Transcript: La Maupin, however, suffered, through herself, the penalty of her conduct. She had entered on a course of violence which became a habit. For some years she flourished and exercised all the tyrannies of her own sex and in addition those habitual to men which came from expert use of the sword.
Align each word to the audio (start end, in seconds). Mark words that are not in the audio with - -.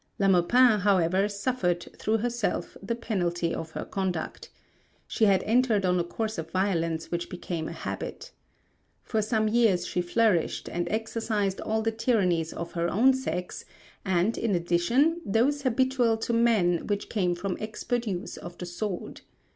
La 0.17 0.27
Maupin, 0.27 0.79
however, 0.79 1.29
suffered, 1.29 1.87
through 1.99 2.17
herself, 2.17 2.75
the 2.81 2.95
penalty 2.95 3.53
of 3.53 3.69
her 3.73 3.85
conduct. 3.85 4.49
She 5.05 5.25
had 5.25 5.43
entered 5.43 5.85
on 5.85 5.99
a 5.99 6.03
course 6.03 6.39
of 6.39 6.49
violence 6.49 7.11
which 7.11 7.29
became 7.29 7.69
a 7.69 7.71
habit. 7.71 8.31
For 9.03 9.21
some 9.21 9.47
years 9.47 9.85
she 9.85 10.01
flourished 10.01 10.67
and 10.67 10.89
exercised 10.89 11.61
all 11.61 11.83
the 11.83 11.91
tyrannies 11.91 12.51
of 12.51 12.71
her 12.71 12.89
own 12.89 13.13
sex 13.13 13.63
and 14.03 14.39
in 14.39 14.55
addition 14.55 15.21
those 15.23 15.61
habitual 15.61 16.17
to 16.17 16.33
men 16.33 16.87
which 16.87 17.07
came 17.07 17.35
from 17.35 17.55
expert 17.59 18.07
use 18.07 18.37
of 18.37 18.57
the 18.57 18.65
sword. 18.65 19.21